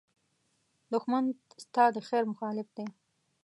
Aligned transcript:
دښمن 0.91 1.23
ستا 1.63 1.83
د 1.95 1.97
خېر 2.07 2.23
مخالف 2.31 2.67
دی 2.77 2.85